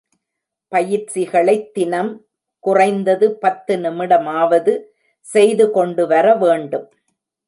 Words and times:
பயிற்சிகளைத் 0.71 1.73
தினம் 1.73 2.25
குறைந்தது 2.59 3.37
பத்து 3.37 3.77
நிமிடமாவது 3.77 4.73
செய்து 5.25 5.71
கொண்டு 5.71 6.07
வர 6.07 6.35
வேண்டும். 6.35 6.87